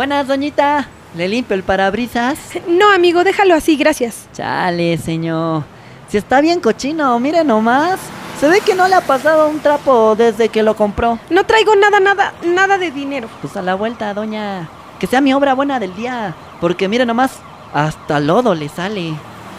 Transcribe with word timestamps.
Buenas, 0.00 0.26
doñita. 0.26 0.88
¿Le 1.14 1.28
limpio 1.28 1.54
el 1.54 1.62
parabrisas? 1.62 2.38
No, 2.66 2.90
amigo, 2.90 3.22
déjalo 3.22 3.54
así, 3.54 3.76
gracias. 3.76 4.28
Chale, 4.32 4.96
señor. 4.96 5.64
Si 6.08 6.16
está 6.16 6.40
bien 6.40 6.60
cochino, 6.60 7.20
mire 7.20 7.44
nomás. 7.44 8.00
Se 8.40 8.48
ve 8.48 8.62
que 8.62 8.74
no 8.74 8.88
le 8.88 8.94
ha 8.94 9.02
pasado 9.02 9.50
un 9.50 9.60
trapo 9.60 10.16
desde 10.16 10.48
que 10.48 10.62
lo 10.62 10.74
compró. 10.74 11.18
No 11.28 11.44
traigo 11.44 11.76
nada, 11.76 12.00
nada, 12.00 12.32
nada 12.42 12.78
de 12.78 12.90
dinero. 12.90 13.28
Pues 13.42 13.54
a 13.58 13.60
la 13.60 13.74
vuelta, 13.74 14.14
doña. 14.14 14.70
Que 14.98 15.06
sea 15.06 15.20
mi 15.20 15.34
obra 15.34 15.52
buena 15.52 15.78
del 15.78 15.94
día. 15.94 16.34
Porque 16.62 16.88
mire 16.88 17.04
nomás, 17.04 17.32
hasta 17.74 18.20
lodo 18.20 18.54
le 18.54 18.70
sale. 18.70 19.12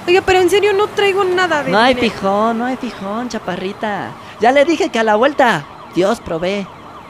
Oiga, 0.07 0.23
pero 0.25 0.39
en 0.39 0.49
serio 0.49 0.73
no 0.73 0.87
traigo 0.87 1.23
nada 1.23 1.61
de 1.61 1.71
No 1.71 1.77
hay 1.77 1.93
dinero. 1.93 2.15
fijón, 2.15 2.57
no 2.57 2.65
hay 2.65 2.77
fijón, 2.77 3.29
chaparrita. 3.29 4.07
Ya 4.39 4.51
le 4.51 4.65
dije 4.65 4.89
que 4.89 4.97
a 4.97 5.03
la 5.03 5.13
vuelta, 5.17 5.63
Dios 5.93 6.19
provee. 6.19 6.65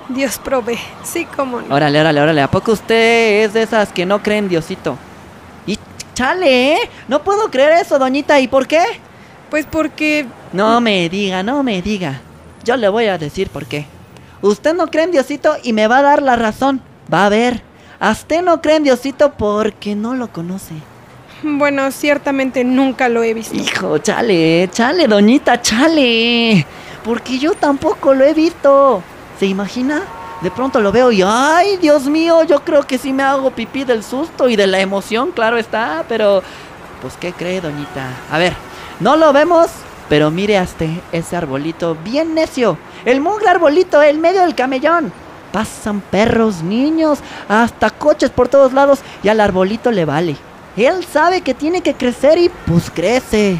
Dios 0.10 0.38
provee. 0.40 0.80
Sí, 1.04 1.26
cómo 1.36 1.62
no. 1.62 1.74
Órale, 1.74 2.00
órale, 2.00 2.22
órale. 2.22 2.42
¿A 2.42 2.50
poco 2.52 2.74
usted 2.74 3.44
es 3.44 3.54
de 3.54 3.64
esas 3.64 3.92
que 3.92 4.06
no 4.06 4.22
creen 4.22 4.50
Diosito? 4.50 4.98
Y 5.66 5.78
chale, 6.14 6.74
¿eh? 6.74 6.90
No 7.08 7.24
puedo 7.24 7.50
creer 7.50 7.74
eso, 7.74 7.98
doñita. 7.98 8.40
¿Y 8.40 8.48
por 8.48 8.68
qué? 8.68 8.84
Pues 9.50 9.66
porque 9.66 10.26
No 10.54 10.82
me 10.82 11.10
diga, 11.10 11.44
no 11.44 11.64
me 11.64 11.82
diga. 11.82 12.22
Yo 12.64 12.78
le 12.78 12.90
voy 12.90 13.06
a 13.08 13.18
decir 13.18 13.50
por 13.50 13.66
qué. 13.66 13.86
Usted 14.42 14.74
no 14.74 14.88
cree 14.88 15.06
en 15.06 15.12
Diosito 15.12 15.56
y 15.64 15.74
me 15.74 15.88
va 15.88 16.00
a 16.00 16.02
dar 16.02 16.22
la 16.22 16.36
razón. 16.36 16.82
Va 17.14 17.26
a 17.26 17.30
ver. 17.30 17.62
A 18.00 18.12
usted 18.12 18.42
no 18.42 18.62
cree 18.62 18.78
en 18.78 18.84
Diosito 18.84 19.34
porque 19.34 19.96
no 19.96 20.16
lo 20.16 20.32
conoce. 20.32 20.74
Bueno, 21.44 21.92
ciertamente 21.92 22.64
nunca 22.64 23.10
lo 23.10 23.24
he 23.24 23.34
visto. 23.34 23.56
Hijo, 23.56 23.98
chale, 23.98 24.70
chale, 24.72 25.08
doñita, 25.08 25.62
chale. 25.62 26.66
Porque 27.04 27.40
yo 27.40 27.54
tampoco 27.54 28.14
lo 28.14 28.24
he 28.24 28.34
visto. 28.34 29.04
¿Se 29.42 29.48
imagina? 29.48 30.04
De 30.42 30.52
pronto 30.52 30.80
lo 30.82 30.92
veo 30.92 31.12
y 31.12 31.24
¡ay, 31.26 31.78
Dios 31.78 32.04
mío! 32.06 32.44
Yo 32.44 32.60
creo 32.60 32.84
que 32.84 33.00
sí 33.00 33.12
me 33.12 33.24
hago 33.24 33.50
pipí 33.50 33.84
del 33.84 34.04
susto 34.04 34.48
y 34.48 34.56
de 34.56 34.68
la 34.68 34.82
emoción, 34.82 35.32
claro 35.32 35.58
está, 35.58 36.06
pero... 36.08 36.44
Pues, 37.02 37.16
¿qué 37.20 37.34
cree, 37.34 37.60
doñita? 37.60 38.06
A 38.32 38.38
ver, 38.38 38.54
no 39.00 39.16
lo 39.16 39.34
vemos, 39.34 39.72
pero 40.10 40.30
mire 40.30 40.60
hasta 40.60 40.86
ese 41.12 41.36
arbolito 41.36 41.98
bien 42.04 42.36
necio. 42.36 42.78
El 43.04 43.20
mugre 43.20 43.50
arbolito 43.50 44.04
en 44.04 44.22
medio 44.22 44.42
del 44.42 44.54
camellón. 44.54 45.12
Pasan 45.52 46.02
perros, 46.02 46.62
niños, 46.62 47.18
hasta 47.50 47.90
coches 47.90 48.30
por 48.30 48.48
todos 48.48 48.74
lados 48.74 49.00
y 49.24 49.30
al 49.30 49.40
arbolito 49.40 49.90
le 49.90 50.06
vale. 50.06 50.38
Él 50.78 51.04
sabe 51.04 51.42
que 51.42 51.56
tiene 51.56 51.82
que 51.82 51.96
crecer 51.96 52.38
y 52.38 52.50
pues 52.68 52.92
crece. 52.92 53.58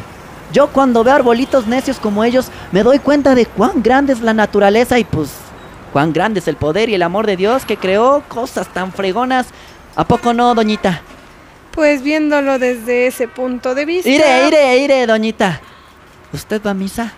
Yo 0.52 0.68
cuando 0.68 1.02
veo 1.02 1.14
arbolitos 1.14 1.66
necios 1.66 1.98
como 1.98 2.22
ellos 2.22 2.52
me 2.70 2.84
doy 2.84 3.00
cuenta 3.00 3.34
de 3.34 3.46
cuán 3.46 3.82
grande 3.82 4.12
es 4.12 4.20
la 4.20 4.32
naturaleza 4.32 4.96
y 5.00 5.02
pues 5.02 5.30
cuán 5.92 6.12
grande 6.12 6.40
es 6.40 6.48
el 6.48 6.56
poder 6.56 6.88
y 6.88 6.94
el 6.94 7.02
amor 7.02 7.26
de 7.26 7.36
Dios 7.36 7.64
que 7.64 7.76
creó 7.76 8.22
cosas 8.28 8.68
tan 8.68 8.92
fregonas. 8.92 9.48
¿A 9.94 10.04
poco 10.04 10.32
no, 10.32 10.54
doñita? 10.54 11.02
Pues 11.72 12.02
viéndolo 12.02 12.58
desde 12.58 13.06
ese 13.06 13.28
punto 13.28 13.74
de 13.74 13.84
vista. 13.84 14.10
Ire, 14.10 14.46
ire, 14.48 14.76
ire, 14.78 15.06
doñita. 15.06 15.60
¿Usted 16.32 16.60
va 16.64 16.70
a 16.70 16.74
misa? 16.74 17.12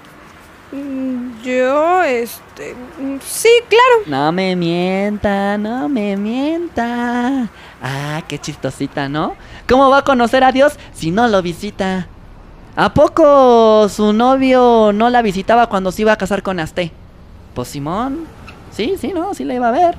Mm, 0.73 1.43
Yo, 1.45 2.03
este. 2.03 2.75
mm, 2.99 3.17
Sí, 3.25 3.49
claro. 3.69 4.03
No 4.07 4.33
me 4.33 4.57
mienta, 4.57 5.57
no 5.59 5.89
me 5.89 6.17
mienta. 6.17 7.49
Ah, 7.83 8.23
qué 8.27 8.39
chistosita, 8.39 9.09
¿no? 9.09 9.37
¿Cómo 9.69 9.89
va 9.91 9.99
a 9.99 10.03
conocer 10.05 10.43
a 10.43 10.53
Dios 10.53 10.75
si 10.93 11.11
no 11.11 11.29
lo 11.29 11.43
visita? 11.43 12.09
¿A 12.77 12.93
poco 12.93 13.89
su 13.89 14.13
novio 14.13 14.91
no 14.93 15.11
la 15.11 15.23
visitaba 15.23 15.69
cuando 15.69 15.93
se 15.93 16.03
iba 16.03 16.13
a 16.13 16.17
casar 16.19 16.43
con 16.43 16.59
Asté? 16.59 16.91
Pues 17.55 17.69
Simón. 17.69 18.27
Sí, 18.77 18.95
sí, 19.01 19.13
no, 19.15 19.35
sí 19.35 19.45
la 19.45 19.55
iba 19.55 19.69
a 19.69 19.73
ver. 19.73 19.95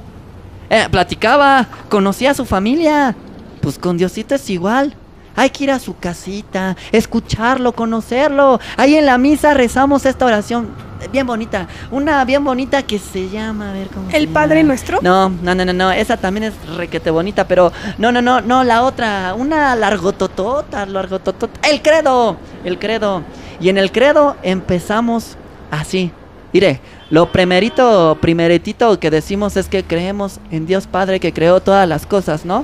Eh, 0.69 0.87
platicaba, 0.89 1.67
conocía 1.89 2.31
a 2.31 2.33
su 2.33 2.45
familia. 2.45 3.15
Pues 3.61 3.79
con 3.79 3.97
Diosito 3.97 4.35
es 4.35 4.49
igual. 4.49 4.93
Hay 5.35 5.49
que 5.49 5.65
ir 5.65 5.71
a 5.71 5.79
su 5.79 5.97
casita, 5.97 6.77
escucharlo, 6.91 7.73
conocerlo. 7.73 8.59
Ahí 8.77 8.95
en 8.95 9.05
la 9.05 9.17
misa 9.17 9.53
rezamos 9.53 10.05
esta 10.05 10.25
oración 10.25 10.69
bien 11.11 11.27
bonita. 11.27 11.67
Una 11.91 12.23
bien 12.23 12.43
bonita 12.43 12.83
que 12.83 12.99
se 12.99 13.29
llama, 13.29 13.71
a 13.71 13.73
ver 13.73 13.87
cómo 13.87 14.09
se 14.09 14.17
¿El 14.17 14.29
Padre 14.29 14.57
llama? 14.57 14.67
Nuestro? 14.67 14.99
No, 15.01 15.29
no, 15.29 15.53
no, 15.53 15.65
no, 15.65 15.73
no, 15.73 15.91
esa 15.91 16.17
también 16.17 16.45
es 16.45 16.53
requete 16.77 17.11
bonita, 17.11 17.47
pero 17.47 17.71
no, 17.97 18.11
no, 18.11 18.21
no, 18.21 18.39
no, 18.41 18.63
la 18.63 18.83
otra, 18.83 19.33
una 19.35 19.75
largototota, 19.75 20.85
largototota. 20.85 21.67
El 21.67 21.81
credo, 21.81 22.37
el 22.63 22.79
credo. 22.79 23.23
Y 23.59 23.69
en 23.69 23.77
el 23.77 23.91
credo 23.91 24.37
empezamos 24.41 25.37
así. 25.69 26.11
Mire, 26.55 26.79
lo 27.09 27.33
primerito, 27.33 28.17
primeritito 28.21 28.97
que 28.97 29.11
decimos 29.11 29.57
es 29.57 29.67
que 29.67 29.83
creemos 29.83 30.39
en 30.51 30.65
Dios 30.65 30.87
Padre 30.87 31.19
que 31.19 31.33
creó 31.33 31.59
todas 31.59 31.85
las 31.85 32.05
cosas, 32.05 32.45
¿no? 32.45 32.63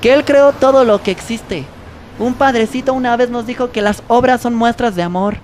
Que 0.00 0.14
Él 0.14 0.24
creó 0.24 0.52
todo 0.52 0.84
lo 0.84 1.02
que 1.02 1.10
existe. 1.10 1.64
Un 2.20 2.34
padrecito 2.34 2.94
una 2.94 3.16
vez 3.16 3.30
nos 3.30 3.44
dijo 3.44 3.72
que 3.72 3.82
las 3.82 4.04
obras 4.06 4.42
son 4.42 4.54
muestras 4.54 4.94
de 4.94 5.02
amor. 5.02 5.38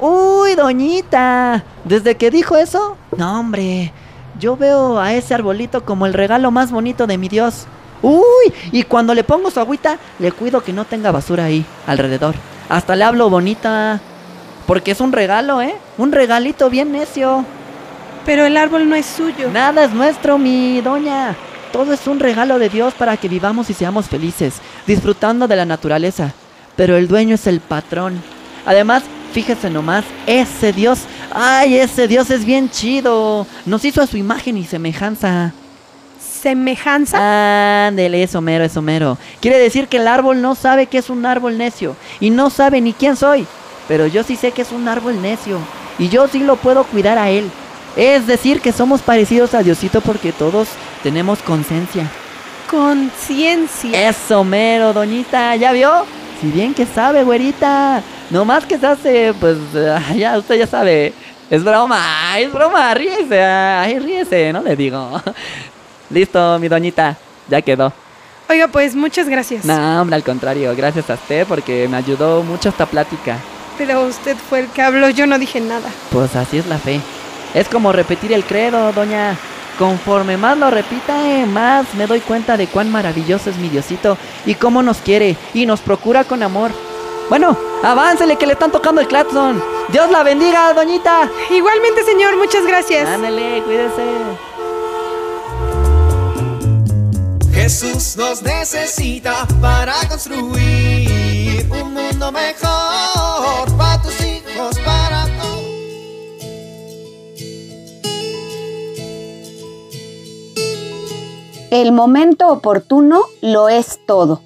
Uy, 0.00 0.54
doñita, 0.54 1.62
desde 1.84 2.16
que 2.16 2.30
dijo 2.30 2.56
eso, 2.56 2.96
no 3.14 3.40
hombre, 3.40 3.92
yo 4.40 4.56
veo 4.56 4.98
a 4.98 5.12
ese 5.12 5.34
arbolito 5.34 5.84
como 5.84 6.06
el 6.06 6.14
regalo 6.14 6.50
más 6.50 6.72
bonito 6.72 7.06
de 7.06 7.18
mi 7.18 7.28
Dios. 7.28 7.66
Uy, 8.00 8.54
y 8.72 8.84
cuando 8.84 9.12
le 9.12 9.22
pongo 9.22 9.50
su 9.50 9.60
agüita, 9.60 9.98
le 10.18 10.32
cuido 10.32 10.64
que 10.64 10.72
no 10.72 10.86
tenga 10.86 11.12
basura 11.12 11.44
ahí, 11.44 11.66
alrededor. 11.86 12.36
Hasta 12.70 12.96
le 12.96 13.04
hablo 13.04 13.28
bonita, 13.28 14.00
porque 14.66 14.92
es 14.92 15.00
un 15.00 15.12
regalo, 15.12 15.60
¿eh? 15.60 15.74
Un 15.98 16.12
regalito 16.12 16.70
bien 16.70 16.92
necio. 16.92 17.44
Pero 18.24 18.46
el 18.46 18.56
árbol 18.56 18.88
no 18.88 18.94
es 18.94 19.06
suyo. 19.06 19.50
Nada 19.50 19.84
es 19.84 19.92
nuestro, 19.92 20.38
mi 20.38 20.80
doña. 20.80 21.36
Todo 21.72 21.92
es 21.92 22.06
un 22.06 22.20
regalo 22.20 22.58
de 22.58 22.68
Dios 22.68 22.94
para 22.94 23.16
que 23.16 23.28
vivamos 23.28 23.68
y 23.68 23.74
seamos 23.74 24.08
felices, 24.08 24.54
disfrutando 24.86 25.48
de 25.48 25.56
la 25.56 25.66
naturaleza. 25.66 26.32
Pero 26.76 26.96
el 26.96 27.08
dueño 27.08 27.34
es 27.34 27.46
el 27.46 27.60
patrón. 27.60 28.22
Además, 28.64 29.02
fíjese 29.32 29.68
nomás, 29.68 30.04
ese 30.26 30.72
Dios, 30.72 31.00
ay, 31.32 31.76
ese 31.76 32.08
Dios 32.08 32.30
es 32.30 32.44
bien 32.44 32.70
chido. 32.70 33.46
Nos 33.66 33.84
hizo 33.84 34.00
a 34.00 34.06
su 34.06 34.16
imagen 34.16 34.56
y 34.56 34.64
semejanza. 34.64 35.52
¿Semejanza? 36.20 37.88
Ándele, 37.88 38.22
es 38.22 38.34
Homero, 38.34 38.64
es 38.64 38.76
Homero. 38.76 39.18
Quiere 39.40 39.58
decir 39.58 39.88
que 39.88 39.96
el 39.96 40.08
árbol 40.08 40.40
no 40.40 40.54
sabe 40.54 40.86
que 40.86 40.98
es 40.98 41.10
un 41.10 41.26
árbol 41.26 41.58
necio 41.58 41.96
y 42.20 42.30
no 42.30 42.50
sabe 42.50 42.80
ni 42.80 42.92
quién 42.92 43.16
soy. 43.16 43.46
Pero 43.88 44.06
yo 44.06 44.22
sí 44.22 44.36
sé 44.36 44.52
que 44.52 44.62
es 44.62 44.72
un 44.72 44.88
árbol 44.88 45.20
necio 45.20 45.58
y 45.98 46.08
yo 46.08 46.26
sí 46.28 46.40
lo 46.40 46.56
puedo 46.56 46.84
cuidar 46.84 47.18
a 47.18 47.30
él. 47.30 47.50
Es 47.96 48.26
decir, 48.26 48.60
que 48.60 48.72
somos 48.72 49.02
parecidos 49.02 49.54
a 49.54 49.62
Diosito 49.62 50.00
porque 50.00 50.32
todos 50.32 50.68
tenemos 51.02 51.40
conciencia. 51.40 52.10
Conciencia. 52.70 54.08
Es 54.08 54.30
Homero, 54.30 54.92
doñita, 54.92 55.54
¿ya 55.56 55.72
vio? 55.72 56.04
Si 56.40 56.48
bien 56.48 56.74
que 56.74 56.86
sabe, 56.86 57.22
güerita. 57.22 58.02
No 58.30 58.44
más 58.44 58.66
que 58.66 58.78
se 58.78 58.86
hace, 58.86 59.34
pues, 59.38 59.58
ya, 60.16 60.38
usted 60.38 60.56
ya 60.56 60.66
sabe. 60.66 61.12
Es 61.50 61.62
broma, 61.62 62.38
es 62.38 62.52
broma, 62.52 62.94
ríese, 62.94 63.40
ay, 63.40 63.98
ríese, 63.98 64.52
no 64.52 64.62
le 64.62 64.74
digo. 64.74 65.20
Listo, 66.10 66.58
mi 66.58 66.68
doñita, 66.68 67.16
ya 67.48 67.60
quedó. 67.60 67.92
Oiga, 68.48 68.68
pues 68.68 68.94
muchas 68.94 69.28
gracias. 69.28 69.64
No, 69.64 70.00
hombre, 70.00 70.16
al 70.16 70.24
contrario, 70.24 70.74
gracias 70.76 71.08
a 71.10 71.14
usted 71.14 71.46
porque 71.46 71.86
me 71.88 71.96
ayudó 71.96 72.42
mucho 72.42 72.70
esta 72.70 72.86
plática. 72.86 73.38
Pero 73.76 74.02
usted 74.02 74.36
fue 74.36 74.60
el 74.60 74.68
que 74.68 74.82
habló, 74.82 75.08
yo 75.10 75.26
no 75.26 75.38
dije 75.38 75.60
nada. 75.60 75.88
Pues 76.10 76.36
así 76.36 76.58
es 76.58 76.66
la 76.66 76.78
fe. 76.78 77.00
Es 77.54 77.68
como 77.68 77.92
repetir 77.92 78.32
el 78.32 78.44
credo, 78.44 78.92
doña. 78.92 79.36
Conforme 79.78 80.36
más 80.36 80.56
lo 80.56 80.70
repita, 80.70 81.28
eh, 81.28 81.46
más 81.46 81.92
me 81.94 82.06
doy 82.06 82.20
cuenta 82.20 82.56
de 82.56 82.68
cuán 82.68 82.92
maravilloso 82.92 83.50
es 83.50 83.56
mi 83.56 83.68
Diosito 83.68 84.16
y 84.46 84.54
cómo 84.54 84.84
nos 84.84 84.98
quiere 84.98 85.36
y 85.52 85.66
nos 85.66 85.80
procura 85.80 86.22
con 86.22 86.44
amor. 86.44 86.70
Bueno, 87.28 87.56
aváncele 87.82 88.36
que 88.36 88.46
le 88.46 88.52
están 88.52 88.70
tocando 88.70 89.00
el 89.00 89.08
claxon. 89.08 89.60
Dios 89.88 90.10
la 90.10 90.22
bendiga, 90.22 90.72
doñita. 90.74 91.28
Igualmente, 91.50 92.04
señor, 92.04 92.36
muchas 92.36 92.64
gracias. 92.66 93.08
Ándale, 93.08 93.62
cuídese. 93.64 94.04
Jesús 97.52 98.16
nos 98.16 98.42
necesita 98.42 99.46
para 99.60 99.94
construir 100.08 101.66
un 101.70 101.94
mundo 101.94 102.30
mejor 102.30 103.13
El 111.74 111.90
momento 111.90 112.52
oportuno 112.52 113.22
lo 113.42 113.68
es 113.68 113.98
todo. 114.06 114.42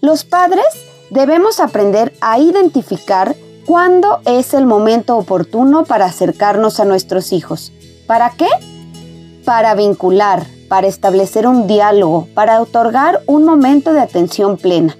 Los 0.00 0.22
padres 0.22 0.66
debemos 1.10 1.58
aprender 1.58 2.12
a 2.20 2.38
identificar 2.38 3.34
cuándo 3.66 4.20
es 4.24 4.54
el 4.54 4.66
momento 4.66 5.16
oportuno 5.16 5.84
para 5.84 6.04
acercarnos 6.04 6.78
a 6.78 6.84
nuestros 6.84 7.32
hijos. 7.32 7.72
¿Para 8.06 8.30
qué? 8.36 8.46
Para 9.44 9.74
vincular, 9.74 10.46
para 10.68 10.86
establecer 10.86 11.48
un 11.48 11.66
diálogo, 11.66 12.28
para 12.34 12.62
otorgar 12.62 13.20
un 13.26 13.44
momento 13.44 13.92
de 13.92 14.02
atención 14.02 14.56
plena. 14.56 14.96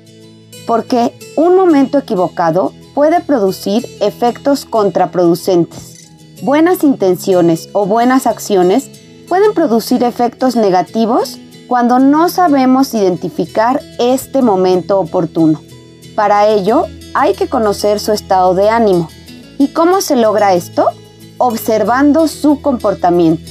Porque 0.66 1.16
un 1.36 1.54
momento 1.54 1.98
equivocado 1.98 2.72
puede 2.96 3.20
producir 3.20 3.86
efectos 4.00 4.64
contraproducentes. 4.64 6.10
Buenas 6.42 6.82
intenciones 6.82 7.68
o 7.74 7.86
buenas 7.86 8.26
acciones 8.26 8.90
pueden 9.28 9.54
producir 9.54 10.02
efectos 10.02 10.56
negativos 10.56 11.38
cuando 11.70 12.00
no 12.00 12.28
sabemos 12.28 12.94
identificar 12.94 13.80
este 14.00 14.42
momento 14.42 14.98
oportuno. 14.98 15.62
Para 16.16 16.48
ello, 16.48 16.86
hay 17.14 17.34
que 17.34 17.48
conocer 17.48 18.00
su 18.00 18.10
estado 18.10 18.56
de 18.56 18.68
ánimo. 18.68 19.08
¿Y 19.56 19.68
cómo 19.68 20.00
se 20.00 20.16
logra 20.16 20.54
esto? 20.54 20.88
Observando 21.38 22.26
su 22.26 22.60
comportamiento. 22.60 23.48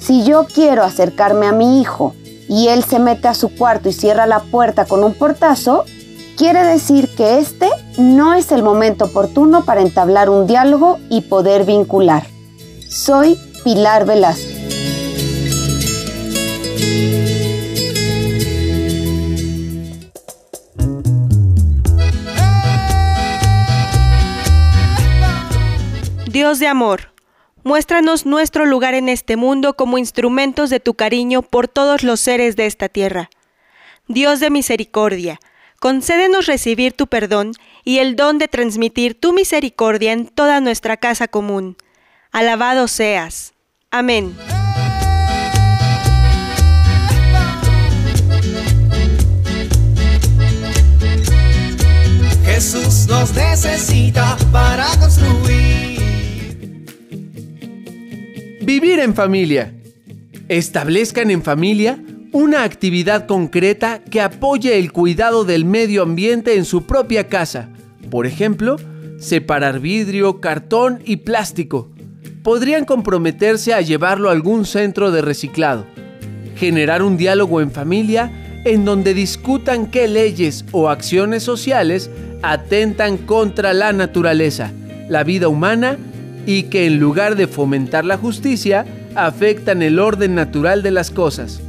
Si 0.00 0.24
yo 0.24 0.48
quiero 0.52 0.82
acercarme 0.82 1.46
a 1.46 1.52
mi 1.52 1.80
hijo 1.80 2.16
y 2.48 2.66
él 2.66 2.82
se 2.82 2.98
mete 2.98 3.28
a 3.28 3.34
su 3.34 3.54
cuarto 3.54 3.88
y 3.88 3.92
cierra 3.92 4.26
la 4.26 4.40
puerta 4.40 4.84
con 4.84 5.04
un 5.04 5.14
portazo, 5.14 5.84
quiere 6.36 6.64
decir 6.64 7.14
que 7.14 7.38
este 7.38 7.68
no 7.96 8.34
es 8.34 8.50
el 8.50 8.64
momento 8.64 9.04
oportuno 9.04 9.64
para 9.64 9.82
entablar 9.82 10.30
un 10.30 10.48
diálogo 10.48 10.98
y 11.08 11.20
poder 11.20 11.64
vincular. 11.64 12.26
Soy 12.88 13.38
Pilar 13.62 14.04
Velasco. 14.04 14.50
Dios 26.32 26.58
de 26.58 26.66
amor, 26.66 27.12
muéstranos 27.62 28.24
nuestro 28.24 28.64
lugar 28.64 28.94
en 28.94 29.10
este 29.10 29.36
mundo 29.36 29.74
como 29.74 29.98
instrumentos 29.98 30.70
de 30.70 30.80
tu 30.80 30.94
cariño 30.94 31.42
por 31.42 31.68
todos 31.68 32.02
los 32.02 32.20
seres 32.20 32.56
de 32.56 32.64
esta 32.64 32.88
tierra. 32.88 33.28
Dios 34.08 34.40
de 34.40 34.48
misericordia, 34.48 35.40
concédenos 35.78 36.46
recibir 36.46 36.94
tu 36.94 37.06
perdón 37.06 37.52
y 37.84 37.98
el 37.98 38.16
don 38.16 38.38
de 38.38 38.48
transmitir 38.48 39.12
tu 39.12 39.34
misericordia 39.34 40.12
en 40.12 40.26
toda 40.26 40.60
nuestra 40.62 40.96
casa 40.96 41.28
común. 41.28 41.76
Alabado 42.30 42.88
seas. 42.88 43.52
Amén. 43.90 44.34
Jesús 52.46 53.06
nos 53.06 53.34
necesita 53.34 54.38
para 54.50 54.86
construir. 54.98 55.91
Vivir 58.64 59.00
en 59.00 59.12
familia. 59.16 59.74
Establezcan 60.48 61.32
en 61.32 61.42
familia 61.42 61.98
una 62.30 62.62
actividad 62.62 63.26
concreta 63.26 64.04
que 64.04 64.20
apoye 64.20 64.78
el 64.78 64.92
cuidado 64.92 65.44
del 65.44 65.64
medio 65.64 66.04
ambiente 66.04 66.54
en 66.54 66.64
su 66.64 66.86
propia 66.86 67.26
casa. 67.26 67.70
Por 68.08 68.24
ejemplo, 68.24 68.76
separar 69.18 69.80
vidrio, 69.80 70.40
cartón 70.40 71.00
y 71.04 71.16
plástico. 71.16 71.90
Podrían 72.44 72.84
comprometerse 72.84 73.74
a 73.74 73.80
llevarlo 73.80 74.28
a 74.28 74.32
algún 74.32 74.64
centro 74.64 75.10
de 75.10 75.22
reciclado. 75.22 75.84
Generar 76.54 77.02
un 77.02 77.16
diálogo 77.16 77.60
en 77.60 77.72
familia 77.72 78.30
en 78.64 78.84
donde 78.84 79.12
discutan 79.12 79.88
qué 79.90 80.06
leyes 80.06 80.64
o 80.70 80.88
acciones 80.88 81.42
sociales 81.42 82.10
atentan 82.42 83.16
contra 83.18 83.72
la 83.72 83.92
naturaleza, 83.92 84.70
la 85.08 85.24
vida 85.24 85.48
humana 85.48 85.98
y 86.46 86.64
que 86.64 86.86
en 86.86 86.98
lugar 86.98 87.36
de 87.36 87.46
fomentar 87.46 88.04
la 88.04 88.16
justicia, 88.16 88.86
afectan 89.14 89.82
el 89.82 89.98
orden 89.98 90.34
natural 90.34 90.82
de 90.82 90.90
las 90.90 91.10
cosas. 91.10 91.60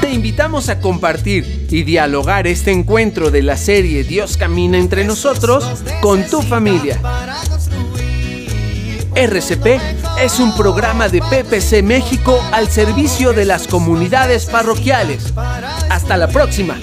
Te 0.00 0.10
invitamos 0.10 0.68
a 0.68 0.80
compartir 0.80 1.66
y 1.70 1.82
dialogar 1.82 2.46
este 2.46 2.70
encuentro 2.70 3.30
de 3.30 3.42
la 3.42 3.56
serie 3.56 4.04
Dios 4.04 4.36
camina 4.36 4.78
entre 4.78 5.04
nosotros 5.04 5.64
con 6.00 6.24
tu 6.24 6.42
familia. 6.42 7.00
RCP 9.16 9.80
es 10.20 10.40
un 10.40 10.56
programa 10.56 11.08
de 11.08 11.20
PPC 11.20 11.84
México 11.84 12.42
al 12.52 12.68
servicio 12.68 13.32
de 13.32 13.44
las 13.44 13.68
comunidades 13.68 14.46
parroquiales. 14.46 15.32
Hasta 15.88 16.16
la 16.16 16.26
próxima 16.26 16.76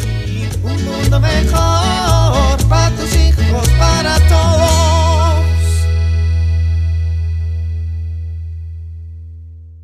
para 2.72 2.90
tus 2.92 3.14
hijos, 3.16 3.68
para 3.78 4.18
todos. 4.30 4.81